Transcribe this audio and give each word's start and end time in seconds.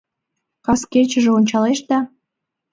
Кас 0.65 0.81
кечыже 0.91 1.29
ончалеш 1.37 1.79
да 1.89 1.99